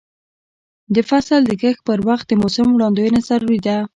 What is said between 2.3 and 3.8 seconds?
موسم وړاندوینه ضروري ده.